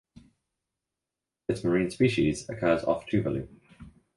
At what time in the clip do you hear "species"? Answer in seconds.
1.91-2.49